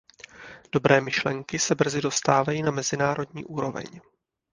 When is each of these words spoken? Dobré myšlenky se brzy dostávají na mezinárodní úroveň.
Dobré 0.71 1.01
myšlenky 1.01 1.59
se 1.59 1.75
brzy 1.75 2.01
dostávají 2.01 2.61
na 2.63 2.71
mezinárodní 2.71 3.45
úroveň. 3.45 4.01